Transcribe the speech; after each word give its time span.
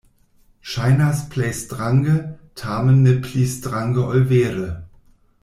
Ŝajnas 0.69 1.19
plej 1.35 1.49
strange, 1.59 2.15
tamen 2.63 2.99
ne 3.09 3.15
pli 3.27 3.45
strange 3.53 4.07
ol 4.09 4.27
vere. 4.35 4.73